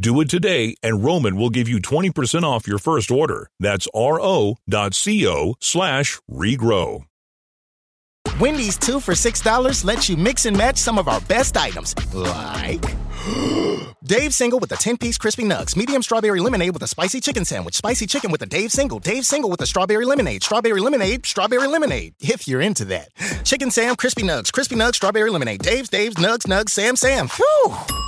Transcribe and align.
Do 0.00 0.20
it 0.20 0.30
today, 0.30 0.76
and 0.80 1.02
Roman 1.02 1.36
will 1.36 1.50
give 1.50 1.68
you 1.68 1.80
20% 1.80 2.44
off 2.44 2.68
your 2.68 2.78
first 2.78 3.10
order. 3.10 3.50
That's 3.58 3.88
ro.co 3.92 5.54
slash 5.58 6.20
regrow. 6.30 7.04
Wendy's 8.38 8.78
two 8.78 9.00
for 9.00 9.14
$6 9.14 9.84
lets 9.84 10.08
you 10.08 10.16
mix 10.16 10.46
and 10.46 10.56
match 10.56 10.76
some 10.76 11.00
of 11.00 11.08
our 11.08 11.20
best 11.22 11.56
items, 11.56 11.96
like 12.14 12.84
Dave 14.04 14.32
Single 14.32 14.60
with 14.60 14.70
a 14.70 14.76
10 14.76 14.98
piece 14.98 15.18
crispy 15.18 15.42
nugs, 15.42 15.76
medium 15.76 16.02
strawberry 16.02 16.38
lemonade 16.38 16.74
with 16.74 16.82
a 16.84 16.86
spicy 16.86 17.20
chicken 17.20 17.44
sandwich, 17.44 17.74
spicy 17.74 18.06
chicken 18.06 18.30
with 18.30 18.42
a 18.42 18.46
Dave 18.46 18.70
Single, 18.70 19.00
Dave 19.00 19.26
Single 19.26 19.50
with 19.50 19.62
a 19.62 19.66
strawberry 19.66 20.04
lemonade, 20.04 20.44
strawberry 20.44 20.80
lemonade, 20.80 21.26
strawberry 21.26 21.66
lemonade, 21.66 22.14
if 22.20 22.46
you're 22.46 22.60
into 22.60 22.84
that. 22.84 23.08
Chicken 23.42 23.72
Sam, 23.72 23.96
crispy 23.96 24.22
nugs, 24.22 24.52
crispy 24.52 24.76
nugs, 24.76 24.94
strawberry 24.94 25.30
lemonade, 25.30 25.62
Dave's, 25.62 25.88
Dave's, 25.88 26.16
nugs, 26.16 26.46
nugs, 26.46 26.70
Sam, 26.70 26.94
Sam. 26.94 27.26
Whew. 27.26 28.07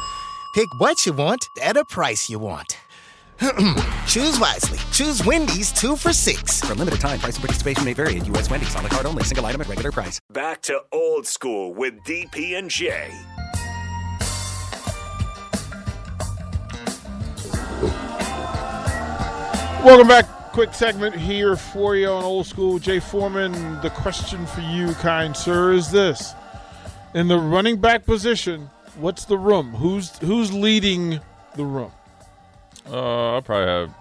Pick 0.53 0.69
what 0.79 1.07
you 1.07 1.13
want 1.13 1.49
at 1.63 1.77
a 1.77 1.85
price 1.85 2.29
you 2.29 2.41
want. 2.41 2.77
Choose 4.09 4.41
wisely. 4.41 4.79
Choose 4.91 5.25
Wendy's 5.25 5.71
two 5.71 5.95
for 5.95 6.13
six. 6.13 6.61
For 6.61 6.73
a 6.73 6.75
limited 6.75 7.01
time, 7.01 7.21
price 7.21 7.37
and 7.37 7.45
participation 7.45 7.85
may 7.85 7.93
vary 7.93 8.19
at 8.19 8.27
U.S. 8.27 8.51
Wendy's 8.51 8.75
on 8.75 8.83
the 8.83 8.91
card 8.91 9.07
only, 9.07 9.23
single 9.23 9.47
item 9.47 9.61
at 9.61 9.69
regular 9.69 9.93
price. 9.93 10.19
Back 10.33 10.61
to 10.63 10.83
old 10.91 11.25
school 11.25 11.73
with 11.73 11.95
DP 12.03 12.59
and 12.59 12.69
J. 12.69 13.13
Welcome 19.85 20.09
back. 20.09 20.27
Quick 20.53 20.75
segment 20.75 21.15
here 21.15 21.55
for 21.55 21.95
you 21.95 22.09
on 22.09 22.25
Old 22.25 22.45
School. 22.45 22.81
Jay 22.81 22.99
Foreman, 22.99 23.53
the 23.83 23.91
question 23.91 24.45
for 24.47 24.63
you, 24.63 24.95
kind 24.95 25.37
sir, 25.37 25.73
is 25.73 25.93
this. 25.93 26.35
In 27.15 27.29
the 27.29 27.39
running 27.39 27.81
back 27.81 28.05
position, 28.05 28.69
what's 28.97 29.25
the 29.25 29.39
room? 29.39 29.71
Who's 29.75 30.17
who's 30.19 30.53
leading 30.53 31.21
the 31.57 31.65
room? 31.65 31.93
Uh, 32.91 33.35
I'll 33.35 33.43
probably 33.43 33.67
have 33.67 33.95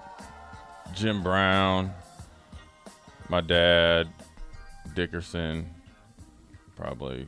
Jim 0.95 1.21
Brown, 1.21 1.91
my 3.27 3.41
dad, 3.41 4.07
Dickerson, 4.95 5.69
probably 6.75 7.27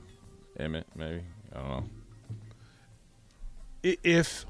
Emmitt, 0.59 0.85
maybe. 0.95 1.21
I 1.53 1.57
don't 1.59 1.67
know. 1.69 1.83
If 3.83 4.45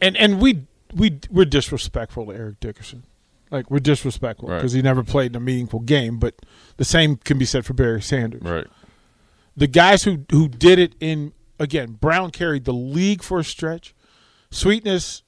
and 0.00 0.16
and 0.16 0.40
we 0.40 0.66
we 0.94 1.20
we're 1.30 1.44
disrespectful 1.44 2.26
to 2.26 2.32
Eric 2.32 2.60
Dickerson. 2.60 3.04
Like 3.50 3.70
we're 3.70 3.78
disrespectful 3.78 4.48
Right. 4.48 4.56
because 4.56 4.72
he 4.72 4.82
never 4.82 5.04
played 5.04 5.32
in 5.32 5.36
a 5.36 5.40
meaningful 5.40 5.80
game, 5.80 6.18
but 6.18 6.34
the 6.76 6.84
same 6.84 7.16
can 7.16 7.38
be 7.38 7.44
said 7.44 7.64
for 7.64 7.72
Barry 7.72 8.02
Sanders. 8.02 8.42
Right. 8.42 8.66
The 9.56 9.66
guys 9.66 10.02
who 10.04 10.24
who 10.30 10.48
did 10.48 10.78
it 10.78 10.94
in 11.00 11.32
again 11.58 11.92
brown 11.92 12.30
carried 12.30 12.64
the 12.64 12.72
league 12.74 13.22
for 13.22 13.38
a 13.40 13.44
stretch. 13.44 13.94
Sweetness 14.50 15.22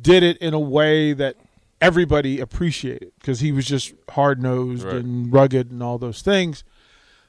did 0.00 0.22
it 0.22 0.36
in 0.38 0.54
a 0.54 0.58
way 0.60 1.12
that 1.12 1.36
everybody 1.80 2.40
appreciated 2.40 3.12
because 3.20 3.40
he 3.40 3.52
was 3.52 3.66
just 3.66 3.92
hard-nosed 4.10 4.84
Right. 4.84 4.96
and 4.96 5.32
rugged 5.32 5.70
and 5.70 5.82
all 5.82 5.98
those 5.98 6.22
things. 6.22 6.64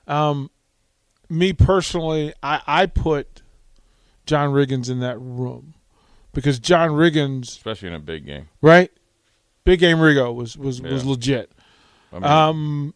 Um 0.08 0.50
me 1.30 1.54
personally 1.54 2.34
i 2.44 2.62
i 2.68 2.86
put 2.86 3.42
john 4.26 4.50
riggins 4.50 4.90
in 4.90 5.00
that 5.00 5.18
room 5.18 5.74
because 6.34 6.60
john 6.60 6.90
riggins 6.90 7.44
Especially 7.44 7.88
in 7.88 7.94
a 7.94 8.00
big 8.00 8.26
game. 8.26 8.50
right? 8.62 8.92
Big 9.64 9.80
game 9.80 9.98
riggo 10.00 10.34
was 10.36 10.58
was 10.58 10.82
was 10.82 11.06
legit. 11.06 11.52
I 12.12 12.16
mean, 12.16 12.24
um 12.26 12.94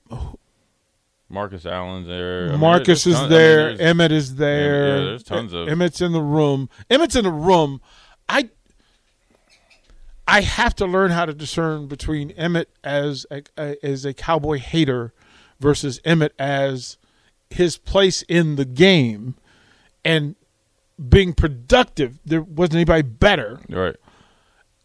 Marcus 1.30 1.66
Allen's 1.66 2.08
there. 2.08 2.47
I 2.47 2.52
mean, 2.52 2.59
Marcus 2.59 3.06
is 3.08 3.16
ton- 3.16 3.25
I 3.25 3.30
mean, 3.30 3.38
there. 3.38 3.78
Emmitt 3.78 4.12
is 4.12 4.36
there. 4.36 4.88
Yeah, 5.00 5.03
there's 5.06 5.24
tons 5.24 5.53
of- 5.53 5.68
Emmitt's 5.68 6.00
in 6.02 6.12
the 6.12 6.22
room. 6.22 6.69
Emmitt's 6.90 7.16
in 7.16 7.24
the 7.24 7.31
room. 7.31 7.81
I 8.30 8.50
I 10.28 10.41
have 10.41 10.75
to 10.75 10.86
learn 10.86 11.12
how 11.12 11.25
to 11.25 11.34
discern 11.34 11.88
between 11.88 12.31
Emmitt 12.34 12.66
as 12.84 13.25
a, 13.30 13.44
a 13.58 13.84
as 13.86 14.06
a 14.06 14.13
cowboy 14.13 14.58
hater 14.58 15.13
versus 15.59 16.00
Emmitt 16.06 16.31
as 16.40 16.97
his 17.50 17.78
place 17.78 18.22
in 18.24 18.56
the 18.56 18.66
game 18.66 19.36
and 20.03 20.36
being 21.09 21.34
productive. 21.34 22.19
There 22.25 22.42
wasn't 22.42 22.75
anybody 22.75 23.03
better, 23.03 23.59
Right. 23.69 23.96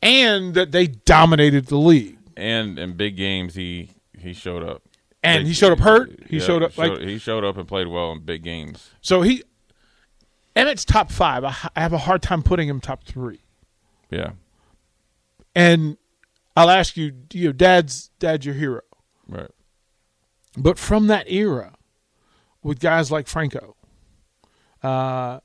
and 0.02 0.54
that 0.54 0.72
they 0.72 0.86
dominated 0.86 1.66
the 1.66 1.78
league. 1.78 2.18
And 2.36 2.78
in 2.78 2.94
big 2.94 3.16
games, 3.16 3.54
he 3.54 3.90
he 4.18 4.32
showed 4.34 4.62
up. 4.62 4.82
And 5.22 5.40
Big- 5.40 5.48
he 5.48 5.52
showed 5.52 5.72
up 5.72 5.80
hurt. 5.80 6.10
He 6.28 6.38
yeah, 6.38 6.44
showed 6.44 6.62
up 6.62 6.78
like 6.78 6.98
he 7.00 7.18
showed 7.18 7.44
up 7.44 7.56
and 7.56 7.68
played 7.68 7.88
well 7.88 8.12
in 8.12 8.20
big 8.20 8.42
games. 8.42 8.90
So 9.00 9.22
he 9.22 9.42
Emmitt's 10.56 10.84
top 10.84 11.10
five. 11.10 11.44
I, 11.44 11.54
I 11.76 11.80
have 11.80 11.92
a 11.92 11.98
hard 11.98 12.22
time 12.22 12.42
putting 12.42 12.68
him 12.68 12.80
top 12.80 13.04
three. 13.04 13.40
Yeah. 14.10 14.32
And 15.54 15.96
I'll 16.56 16.70
ask 16.70 16.96
you, 16.96 17.12
you 17.32 17.48
know, 17.48 17.52
dad's 17.52 18.10
dad's 18.18 18.46
your 18.46 18.54
hero. 18.54 18.82
Right. 19.28 19.50
But 20.56 20.78
from 20.78 21.06
that 21.08 21.30
era, 21.30 21.74
with 22.62 22.80
guys 22.80 23.10
like 23.10 23.28
Franco, 23.28 23.76
uh, 24.82 25.40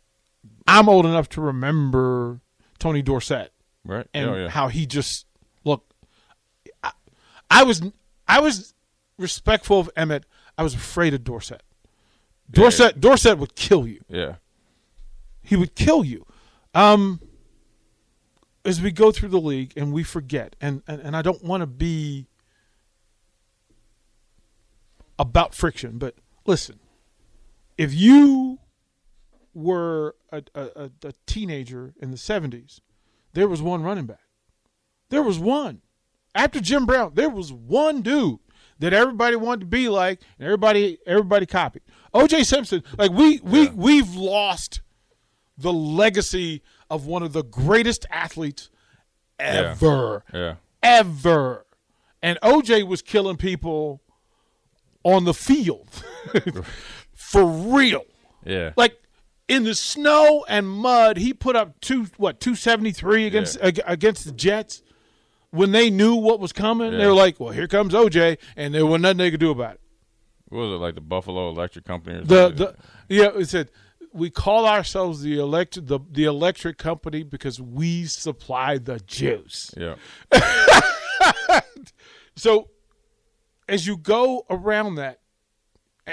I'm 0.67 0.89
old 0.89 1.05
enough 1.05 1.29
to 1.29 1.41
remember 1.41 2.41
Tony 2.79 3.01
Dorsett 3.01 3.51
Right. 3.83 4.07
and 4.13 4.29
oh, 4.29 4.35
yeah. 4.35 4.49
how 4.49 4.67
he 4.67 4.85
just 4.85 5.25
look. 5.63 5.85
I, 6.83 6.91
I 7.51 7.63
was 7.63 7.81
I 8.27 8.39
was 8.39 8.73
respectful 9.17 9.79
of 9.79 9.89
Emmitt. 9.95 10.23
I 10.57 10.63
was 10.63 10.73
afraid 10.73 11.13
of 11.13 11.23
Dorset. 11.23 11.63
Dorsett 12.49 12.99
Dorset 12.99 13.37
would 13.37 13.55
kill 13.55 13.87
you. 13.87 14.01
yeah. 14.07 14.35
he 15.41 15.55
would 15.55 15.75
kill 15.75 16.03
you. 16.03 16.25
Um, 16.73 17.19
as 18.63 18.81
we 18.81 18.91
go 18.91 19.11
through 19.11 19.29
the 19.29 19.39
league 19.39 19.73
and 19.75 19.93
we 19.93 20.03
forget, 20.03 20.55
and, 20.59 20.81
and, 20.87 21.01
and 21.01 21.15
I 21.15 21.21
don't 21.21 21.43
want 21.43 21.61
to 21.61 21.67
be 21.67 22.27
about 25.17 25.55
friction, 25.55 25.97
but 25.97 26.15
listen, 26.45 26.79
if 27.77 27.93
you 27.93 28.59
were 29.53 30.15
a, 30.31 30.43
a, 30.53 30.91
a 31.03 31.13
teenager 31.25 31.93
in 31.99 32.11
the 32.11 32.17
70s, 32.17 32.81
there 33.33 33.47
was 33.47 33.61
one 33.61 33.83
running 33.83 34.05
back. 34.05 34.19
There 35.09 35.23
was 35.23 35.39
one. 35.39 35.81
After 36.33 36.59
Jim 36.59 36.85
Brown, 36.85 37.11
there 37.13 37.29
was 37.29 37.53
one 37.53 38.01
dude 38.01 38.39
that 38.79 38.93
everybody 38.93 39.35
wanted 39.35 39.61
to 39.61 39.65
be 39.67 39.89
like, 39.89 40.19
and 40.39 40.45
everybody 40.45 40.97
everybody 41.05 41.45
copied. 41.45 41.83
OJ 42.13 42.45
Simpson, 42.45 42.83
like 42.97 43.11
we 43.11 43.39
we 43.43 43.67
we've 43.69 44.13
lost 44.15 44.81
the 45.57 45.71
legacy 45.73 46.61
of 46.89 47.05
one 47.05 47.23
of 47.23 47.33
the 47.33 47.43
greatest 47.43 48.05
athletes 48.11 48.69
ever, 49.39 50.23
Yeah. 50.33 50.55
ever. 50.83 51.65
And 52.21 52.39
OJ 52.41 52.87
was 52.87 53.01
killing 53.01 53.37
people 53.37 54.01
on 55.03 55.25
the 55.25 55.33
field 55.33 55.87
for 57.13 57.45
real. 57.45 58.03
Yeah. 58.45 58.73
Like 58.75 58.97
in 59.47 59.63
the 59.63 59.75
snow 59.75 60.43
and 60.47 60.67
mud, 60.67 61.17
he 61.17 61.33
put 61.33 61.55
up 61.55 61.79
two 61.81 62.07
what 62.17 62.39
two 62.39 62.55
seventy 62.55 62.91
three 62.91 63.25
against 63.27 63.59
ag- 63.61 63.81
against 63.85 64.25
the 64.25 64.31
Jets. 64.31 64.81
When 65.55 65.71
they 65.71 65.89
knew 65.89 66.15
what 66.15 66.39
was 66.39 66.51
coming, 66.53 66.91
they 66.91 67.05
were 67.07 67.13
like, 67.13 67.39
"Well, 67.39 67.51
here 67.51 67.67
comes 67.67 67.93
OJ," 67.93 68.37
and 68.55 68.73
there 68.73 68.85
was 68.85 69.01
nothing 69.01 69.17
they 69.17 69.31
could 69.31 69.39
do 69.39 69.51
about 69.51 69.75
it. 69.75 69.81
What 70.49 70.59
was 70.59 70.71
it 70.73 70.81
like 70.83 70.95
the 70.95 71.01
Buffalo 71.01 71.49
Electric 71.49 71.85
Company 71.85 72.17
or 72.19 72.21
The 72.23 72.47
something? 72.49 72.65
the 73.07 73.15
yeah, 73.15 73.29
it 73.35 73.45
said 73.49 73.71
we 74.13 74.29
call 74.29 74.65
ourselves 74.65 75.21
the 75.21 75.39
electric 75.39 75.87
the, 75.87 75.99
the 76.11 76.25
electric 76.25 76.77
company 76.77 77.23
because 77.23 77.59
we 77.59 78.05
supply 78.05 78.77
the 78.77 78.99
juice. 78.99 79.73
yeah. 79.77 79.95
So 82.37 82.69
as 83.69 83.87
you 83.87 83.97
go 83.97 84.45
around 84.49 84.95
that, 84.95 85.19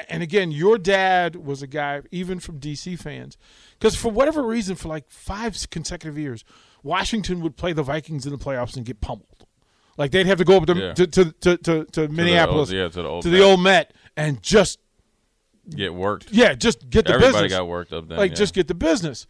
and 0.08 0.22
again, 0.22 0.50
your 0.50 0.78
dad 0.78 1.36
was 1.36 1.62
a 1.62 1.66
guy, 1.66 2.00
even 2.10 2.40
from 2.40 2.58
DC 2.58 2.98
fans, 2.98 3.36
because 3.78 3.94
for 3.94 4.10
whatever 4.10 4.42
reason, 4.42 4.74
for 4.76 4.88
like 4.88 5.10
five 5.10 5.56
consecutive 5.70 6.16
years, 6.18 6.44
Washington 6.82 7.40
would 7.40 7.56
play 7.56 7.72
the 7.72 7.82
Vikings 7.82 8.24
in 8.26 8.32
the 8.32 8.38
playoffs 8.38 8.76
and 8.76 8.84
get 8.86 9.00
pummeled. 9.00 9.46
Like 9.98 10.10
they'd 10.10 10.26
have 10.26 10.38
to 10.38 10.44
go 10.44 10.56
up 10.56 10.66
to 10.66 10.74
Yeah. 10.74 10.94
to, 10.94 11.06
to, 11.06 11.32
to, 11.32 11.56
to, 11.58 11.84
to 11.84 12.08
Minneapolis, 12.08 12.70
yeah, 12.70 12.88
to 12.88 13.02
the 13.02 13.08
old 13.08 13.22
to 13.24 13.28
the 13.30 13.38
Met. 13.38 13.44
old 13.44 13.60
Met, 13.60 13.94
and 14.16 14.42
just 14.42 14.78
Get 15.68 15.94
worked. 15.94 16.32
yeah, 16.32 16.54
just 16.54 16.88
get 16.90 17.04
the 17.04 17.12
Everybody 17.12 17.44
business 17.44 17.52
got 17.58 17.68
worked 17.68 17.92
up 17.92 18.08
then. 18.08 18.18
like 18.18 18.30
yeah. 18.32 18.36
just 18.36 18.54
get 18.54 18.68
the 18.68 18.74
business. 18.74 19.26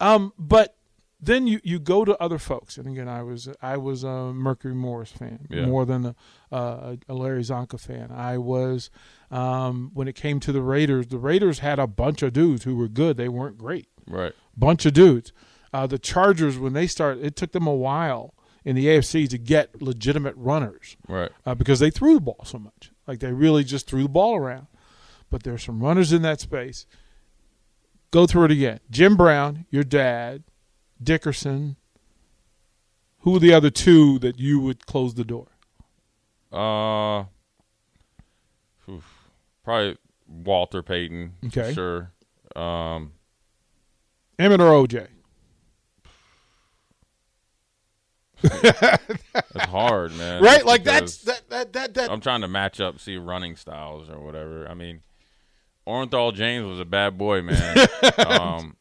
Um, 0.00 0.32
but 0.38 0.76
then 1.20 1.46
you, 1.46 1.60
you 1.64 1.78
go 1.78 2.04
to 2.04 2.20
other 2.22 2.38
folks, 2.38 2.76
and 2.76 2.86
again, 2.86 3.08
I 3.08 3.22
was 3.22 3.48
I 3.62 3.76
was 3.76 4.04
a 4.04 4.32
Mercury 4.32 4.74
Morris 4.74 5.10
fan 5.10 5.46
Yeah. 5.50 5.66
more 5.66 5.86
than 5.86 6.06
a, 6.06 6.14
a, 6.52 6.98
a 7.08 7.14
Larry 7.14 7.42
Csonka 7.42 7.80
fan. 7.80 8.10
I 8.12 8.36
was 8.38 8.90
um, 9.30 9.90
when 9.94 10.06
it 10.08 10.14
came 10.14 10.38
to 10.40 10.52
the 10.52 10.60
Raiders. 10.62 11.06
The 11.06 11.18
Raiders 11.18 11.60
had 11.60 11.78
a 11.78 11.86
bunch 11.86 12.22
of 12.22 12.32
dudes 12.32 12.64
who 12.64 12.76
were 12.76 12.88
good. 12.88 13.16
They 13.16 13.28
weren't 13.28 13.56
great. 13.58 13.88
right. 14.06 14.32
Bunch 14.56 14.84
of 14.86 14.92
dudes. 14.92 15.32
Uh, 15.72 15.86
the 15.86 15.98
Chargers 15.98 16.58
when 16.58 16.72
they 16.74 16.86
started, 16.86 17.24
it 17.24 17.34
took 17.36 17.52
them 17.52 17.66
a 17.66 17.74
while 17.74 18.34
in 18.64 18.76
the 18.76 18.86
AFC 18.86 19.28
to 19.28 19.36
get 19.38 19.82
legitimate 19.82 20.34
runners 20.36 20.96
Right. 21.08 21.30
uh, 21.44 21.54
because 21.54 21.80
they 21.80 21.90
threw 21.90 22.14
the 22.14 22.20
ball 22.20 22.42
so 22.44 22.58
much. 22.58 22.92
Like 23.06 23.18
they 23.20 23.32
really 23.32 23.64
just 23.64 23.86
threw 23.88 24.04
the 24.04 24.08
ball 24.08 24.36
around. 24.36 24.66
But 25.30 25.42
there's 25.42 25.64
some 25.64 25.80
runners 25.80 26.12
in 26.12 26.22
that 26.22 26.40
space. 26.40 26.86
Go 28.10 28.26
through 28.26 28.44
it 28.44 28.50
again. 28.52 28.80
Jim 28.90 29.16
Brown, 29.16 29.66
your 29.70 29.82
dad, 29.82 30.44
Dickerson. 31.02 31.76
Who 33.20 33.36
are 33.36 33.40
the 33.40 33.54
other 33.54 33.70
two 33.70 34.18
that 34.18 34.38
you 34.38 34.60
would 34.60 34.86
close 34.86 35.14
the 35.14 35.24
door? 35.24 35.48
Uh, 36.52 37.24
oof. 38.88 39.28
probably 39.64 39.96
Walter 40.28 40.82
Payton. 40.82 41.34
Okay. 41.46 41.72
Sure. 41.72 42.12
Um, 42.54 43.12
Emmitt 44.38 44.60
or 44.60 44.86
OJ? 44.86 45.08
it's 48.44 49.64
hard, 49.64 50.14
man. 50.16 50.42
Right? 50.42 50.64
Like 50.64 50.84
that's 50.84 51.22
that 51.22 51.48
that 51.48 51.72
that 51.72 51.94
that. 51.94 52.10
I'm 52.10 52.20
trying 52.20 52.42
to 52.42 52.48
match 52.48 52.80
up, 52.80 53.00
see 53.00 53.16
running 53.16 53.56
styles 53.56 54.10
or 54.10 54.20
whatever. 54.20 54.68
I 54.68 54.74
mean, 54.74 55.00
Orenthal 55.86 56.34
James 56.34 56.66
was 56.66 56.80
a 56.80 56.84
bad 56.84 57.16
boy, 57.16 57.42
man. 57.42 57.88
um, 58.18 58.76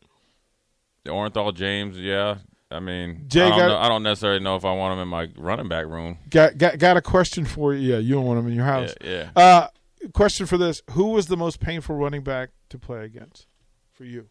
the 1.04 1.12
Orenthal 1.12 1.54
James, 1.54 1.98
yeah. 1.98 2.38
I 2.72 2.80
mean, 2.80 3.26
Jay 3.28 3.42
I, 3.44 3.50
don't 3.50 3.58
got- 3.60 3.68
know, 3.68 3.78
I 3.78 3.88
don't 3.90 4.04
necessarily 4.04 4.40
know 4.40 4.56
if 4.56 4.66
I 4.66 4.74
want 4.74 4.94
him 4.94 5.00
in 5.00 5.08
my 5.08 5.30
running 5.38 5.68
back 5.70 5.86
room. 5.86 6.18
got 6.30 6.58
got 6.58 6.80
got 6.80 6.98
a 6.98 7.02
question 7.02 7.46
for 7.46 7.74
you. 7.74 7.94
Yeah, 7.94 8.00
you 8.00 8.16
don't 8.16 8.26
want 8.26 8.40
him 8.40 8.48
in 8.48 8.54
your 8.54 8.66
Yeah, 8.66 8.72
house. 8.82 8.94
yeah. 9.04 9.30
Uh, 9.36 9.68
question 10.14 10.46
for 10.48 10.58
this: 10.58 10.82
Who 10.92 11.10
was 11.10 11.28
the 11.28 11.38
most 11.38 11.60
painful 11.60 11.96
running 11.96 12.24
back 12.24 12.50
to 12.70 12.80
play 12.80 13.06
against 13.06 13.46
for 13.92 14.06
you? 14.06 14.28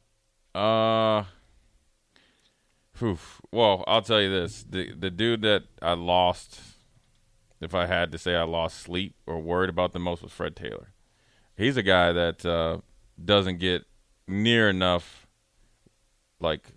Uh, 0.54 1.24
oof. 3.02 3.40
well, 3.52 3.84
I'll 3.86 4.02
tell 4.02 4.20
you 4.20 4.30
this: 4.30 4.64
the 4.68 4.92
the 4.92 5.10
dude 5.10 5.42
that 5.42 5.64
I 5.80 5.92
lost, 5.92 6.58
if 7.60 7.74
I 7.74 7.86
had 7.86 8.10
to 8.12 8.18
say 8.18 8.34
I 8.34 8.42
lost 8.42 8.78
sleep 8.80 9.14
or 9.26 9.38
worried 9.40 9.70
about 9.70 9.92
the 9.92 9.98
most, 10.00 10.22
was 10.22 10.32
Fred 10.32 10.56
Taylor. 10.56 10.92
He's 11.56 11.76
a 11.76 11.82
guy 11.82 12.12
that 12.12 12.44
uh, 12.44 12.78
doesn't 13.22 13.58
get 13.58 13.84
near 14.26 14.68
enough, 14.68 15.21
like 16.42 16.72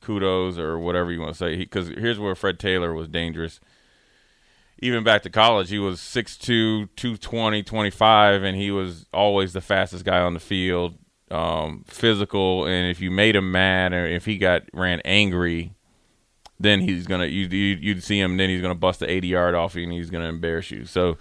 kudos 0.00 0.58
or 0.58 0.78
whatever 0.78 1.10
you 1.12 1.20
want 1.20 1.32
to 1.32 1.38
say. 1.38 1.56
Because 1.56 1.88
here's 1.88 2.18
where 2.18 2.34
Fred 2.34 2.58
Taylor 2.58 2.94
was 2.94 3.08
dangerous. 3.08 3.60
Even 4.78 5.02
back 5.02 5.22
to 5.22 5.30
college, 5.30 5.70
he 5.70 5.78
was 5.78 6.00
6'2", 6.00 6.88
220, 6.96 7.62
25, 7.62 8.42
and 8.42 8.56
he 8.56 8.70
was 8.70 9.06
always 9.12 9.54
the 9.54 9.62
fastest 9.62 10.04
guy 10.04 10.20
on 10.20 10.34
the 10.34 10.40
field, 10.40 10.98
um, 11.30 11.82
physical. 11.86 12.66
And 12.66 12.90
if 12.90 13.00
you 13.00 13.10
made 13.10 13.36
him 13.36 13.50
mad 13.50 13.94
or 13.94 14.06
if 14.06 14.26
he 14.26 14.36
got 14.36 14.64
ran 14.74 15.00
angry, 15.04 15.72
then 16.58 16.80
he's 16.80 17.06
gonna 17.06 17.26
you 17.26 17.46
you 17.48 17.76
you'd 17.80 18.02
see 18.02 18.18
him. 18.18 18.36
Then 18.36 18.48
he's 18.48 18.62
gonna 18.62 18.74
bust 18.74 19.00
the 19.00 19.10
eighty 19.10 19.28
yard 19.28 19.54
off 19.54 19.74
you, 19.74 19.82
and 19.82 19.92
he's 19.92 20.10
gonna 20.10 20.28
embarrass 20.28 20.70
you. 20.70 20.84
So 20.84 21.18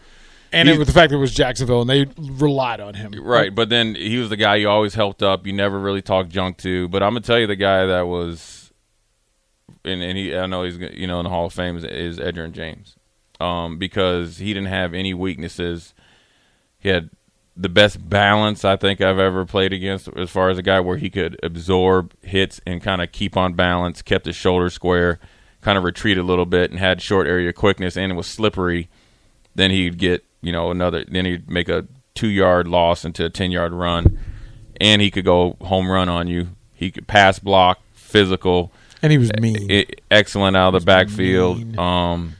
And 0.51 0.69
it 0.69 0.77
was 0.77 0.87
the 0.87 0.93
fact 0.93 1.09
that 1.09 1.17
it 1.17 1.19
was 1.19 1.33
Jacksonville, 1.33 1.81
and 1.81 1.89
they 1.89 2.05
relied 2.17 2.79
on 2.79 2.93
him. 2.93 3.13
Right, 3.13 3.53
but 3.53 3.69
then 3.69 3.95
he 3.95 4.17
was 4.17 4.29
the 4.29 4.37
guy 4.37 4.55
you 4.55 4.69
always 4.69 4.93
helped 4.93 5.21
up. 5.21 5.45
You 5.45 5.53
never 5.53 5.79
really 5.79 6.01
talked 6.01 6.29
junk 6.29 6.57
to. 6.59 6.87
But 6.87 7.03
I'm 7.03 7.11
gonna 7.11 7.21
tell 7.21 7.39
you 7.39 7.47
the 7.47 7.55
guy 7.55 7.85
that 7.85 8.07
was, 8.07 8.71
and, 9.83 10.01
and 10.01 10.17
he 10.17 10.35
I 10.35 10.45
know 10.45 10.63
he's 10.63 10.77
you 10.77 11.07
know 11.07 11.19
in 11.19 11.23
the 11.23 11.29
Hall 11.29 11.45
of 11.45 11.53
Fame 11.53 11.77
is, 11.77 11.83
is 11.83 12.19
Edgerrin 12.19 12.53
James, 12.53 12.95
um, 13.39 13.77
because 13.77 14.37
he 14.37 14.53
didn't 14.53 14.69
have 14.69 14.93
any 14.93 15.13
weaknesses. 15.13 15.93
He 16.77 16.89
had 16.89 17.09
the 17.57 17.69
best 17.69 18.07
balance 18.09 18.63
I 18.63 18.75
think 18.75 19.01
I've 19.01 19.19
ever 19.19 19.45
played 19.45 19.73
against, 19.73 20.07
as 20.15 20.29
far 20.29 20.49
as 20.49 20.57
a 20.57 20.63
guy 20.63 20.79
where 20.79 20.97
he 20.97 21.09
could 21.09 21.39
absorb 21.41 22.13
hits 22.21 22.61
and 22.65 22.81
kind 22.81 23.01
of 23.01 23.11
keep 23.11 23.35
on 23.35 23.53
balance, 23.53 24.01
kept 24.01 24.25
his 24.25 24.35
shoulders 24.35 24.73
square, 24.73 25.19
kind 25.61 25.77
of 25.77 25.83
retreat 25.83 26.17
a 26.17 26.23
little 26.23 26.45
bit, 26.45 26.71
and 26.71 26.79
had 26.79 27.01
short 27.01 27.27
area 27.27 27.51
quickness, 27.53 27.97
and 27.97 28.11
it 28.11 28.15
was 28.15 28.27
slippery 28.27 28.89
then 29.55 29.71
he'd 29.71 29.97
get 29.97 30.23
you 30.45 30.51
know 30.51 30.71
another 30.71 31.03
then 31.05 31.25
he'd 31.25 31.49
make 31.49 31.67
a 31.69 31.85
two 32.13 32.27
yard 32.29 32.67
loss 32.67 33.03
into 33.03 33.25
a 33.25 33.29
ten 33.29 33.51
yard 33.51 33.73
run 33.73 34.17
and 34.79 35.01
he 35.01 35.09
could 35.11 35.25
go 35.25 35.57
home 35.61 35.89
run 35.91 36.07
on 36.09 36.27
you 36.27 36.47
he 36.73 36.91
could 36.91 37.07
pass 37.07 37.39
block 37.39 37.79
physical 37.93 38.71
and 39.01 39.11
he 39.11 39.17
was 39.17 39.31
mean. 39.41 39.69
e- 39.71 39.85
excellent 40.11 40.55
out 40.55 40.73
of 40.73 40.81
the 40.81 40.85
backfield 40.85 41.77
um 41.77 42.35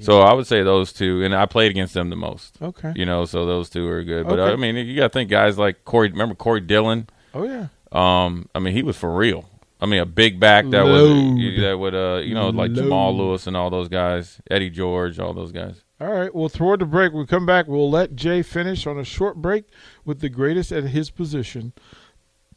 so 0.00 0.20
i 0.20 0.32
would 0.32 0.46
say 0.46 0.62
those 0.62 0.92
two 0.92 1.22
and 1.22 1.34
i 1.34 1.46
played 1.46 1.70
against 1.70 1.94
them 1.94 2.10
the 2.10 2.16
most 2.16 2.56
okay. 2.60 2.92
you 2.96 3.04
know 3.06 3.24
so 3.24 3.46
those 3.46 3.68
two 3.70 3.86
are 3.88 4.02
good 4.02 4.26
but 4.26 4.38
Okay. 4.38 4.52
i 4.52 4.56
mean 4.56 4.74
you 4.76 4.96
gotta 4.96 5.08
think 5.10 5.30
guys 5.30 5.56
like 5.58 5.84
corey 5.84 6.08
remember 6.10 6.34
corey 6.34 6.60
dillon 6.60 7.06
Oh 7.36 7.44
yeah. 7.44 7.66
um, 7.90 8.48
I 8.54 8.60
mean, 8.60 8.74
he 8.74 8.82
was 8.84 8.96
for 8.96 9.12
real. 9.12 9.48
I 9.80 9.86
mean, 9.86 10.00
a 10.00 10.06
big 10.06 10.38
back 10.38 10.64
that 10.70 10.84
Load. 10.86 11.34
would 11.34 11.60
that 11.64 11.76
would 11.76 11.94
uh, 11.94 12.20
you 12.24 12.32
know, 12.32 12.50
like 12.50 12.72
Jamal 12.72 13.16
Lewis 13.16 13.48
and 13.48 13.56
all 13.56 13.70
those 13.70 13.88
guys, 13.88 14.40
Eddie 14.48 14.70
George, 14.70 15.18
all 15.18 15.34
those 15.34 15.50
guys. 15.52 15.82
All 16.00 16.12
right. 16.12 16.34
Well, 16.34 16.48
toward 16.48 16.80
the 16.80 16.86
break, 16.86 17.12
we 17.12 17.24
come 17.26 17.46
back. 17.46 17.68
We'll 17.68 17.90
let 17.90 18.16
Jay 18.16 18.42
finish 18.42 18.86
on 18.86 18.98
a 18.98 19.04
short 19.04 19.36
break 19.36 19.64
with 20.04 20.20
the 20.20 20.28
greatest 20.28 20.72
at 20.72 20.84
his 20.84 21.10
position, 21.10 21.72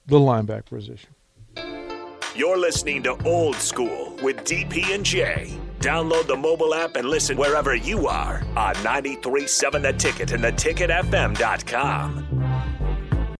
the 0.07 0.19
linebacker 0.19 0.65
position. 0.65 1.09
You're 2.35 2.57
listening 2.57 3.03
to 3.03 3.17
Old 3.25 3.55
School 3.55 4.15
with 4.21 4.37
DP 4.43 4.93
and 4.93 5.03
J. 5.03 5.57
Download 5.79 6.27
the 6.27 6.35
mobile 6.35 6.73
app 6.73 6.95
and 6.95 7.09
listen 7.09 7.37
wherever 7.37 7.75
you 7.75 8.07
are 8.07 8.43
on 8.55 8.73
937 8.83 9.81
The 9.81 9.93
Ticket 9.93 10.31
and 10.31 10.43
theticketfm.com. 10.43 12.36